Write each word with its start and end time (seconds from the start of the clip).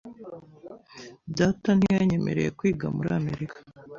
Data 1.37 1.69
ntiyanyemereye 1.75 2.49
kwiga 2.57 2.85
muri 2.95 3.09
Amerika. 3.19 3.57